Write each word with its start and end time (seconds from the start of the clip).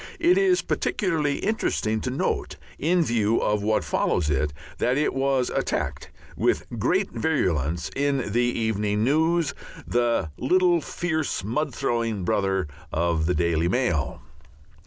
It 0.19 0.35
is 0.35 0.63
particularly 0.63 1.35
interesting 1.37 2.01
to 2.01 2.09
note, 2.09 2.55
in 2.79 3.03
view 3.03 3.37
of 3.39 3.61
what 3.61 3.83
follows 3.83 4.31
it, 4.31 4.51
that 4.79 4.97
it 4.97 5.13
was 5.13 5.51
attacked 5.51 6.09
with 6.35 6.65
great 6.79 7.11
virulence 7.11 7.91
in 7.95 8.31
the 8.31 8.41
Evening 8.41 9.03
News, 9.03 9.53
the 9.85 10.31
little 10.39 10.81
fierce 10.81 11.43
mud 11.43 11.75
throwing 11.75 12.23
brother 12.23 12.67
of 12.91 13.27
the 13.27 13.35
Daily 13.35 13.67
Mail. 13.67 14.23